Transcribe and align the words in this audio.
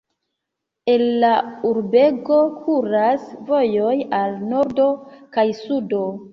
El 0.93 1.03
la 1.23 1.33
urbego 1.73 2.39
kuras 2.63 3.29
vojoj 3.53 3.95
al 4.23 4.37
nordo 4.51 4.91
kaj 5.39 5.49
sudo. 5.65 6.05